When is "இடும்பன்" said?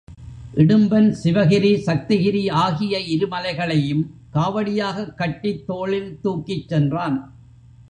0.55-1.09